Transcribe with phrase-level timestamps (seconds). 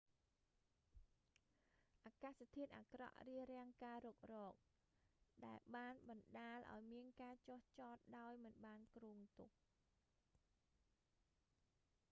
[2.05, 4.53] អាកាសធាតុអាក្រក់រារាំងការរុករក
[5.45, 9.51] ដែលបានបណ្តាលឱ្យមានការចុះចតដោយមិនបានគ្រងទុក